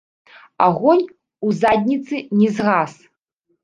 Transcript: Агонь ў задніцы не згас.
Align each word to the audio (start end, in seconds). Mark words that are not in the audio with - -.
Агонь 0.67 1.03
ў 1.03 1.49
задніцы 1.61 2.15
не 2.43 2.49
згас. 2.59 3.01